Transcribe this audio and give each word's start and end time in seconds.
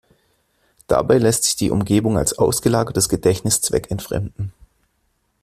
Dabei 0.87 1.19
lässt 1.19 1.43
sich 1.43 1.57
die 1.57 1.69
Umgebung 1.69 2.17
als 2.17 2.35
ausgelagertes 2.39 3.07
Gedächtnis 3.07 3.61
zweckentfremden. 3.61 4.51